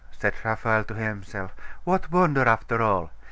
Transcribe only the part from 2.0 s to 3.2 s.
wonder, after all?